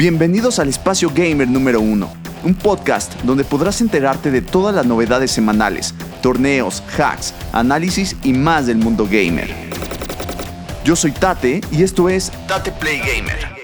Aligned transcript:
Bienvenidos 0.00 0.58
al 0.58 0.70
Espacio 0.70 1.12
Gamer 1.14 1.46
número 1.46 1.78
1, 1.82 2.10
un 2.44 2.54
podcast 2.54 3.12
donde 3.20 3.44
podrás 3.44 3.82
enterarte 3.82 4.30
de 4.30 4.40
todas 4.40 4.74
las 4.74 4.86
novedades 4.86 5.30
semanales, 5.30 5.94
torneos, 6.22 6.82
hacks, 6.98 7.34
análisis 7.52 8.16
y 8.24 8.32
más 8.32 8.66
del 8.66 8.78
mundo 8.78 9.04
gamer. 9.04 9.54
Yo 10.86 10.96
soy 10.96 11.12
Tate 11.12 11.60
y 11.70 11.82
esto 11.82 12.08
es 12.08 12.32
Tate 12.48 12.72
Play 12.72 13.00
Gamer. 13.00 13.59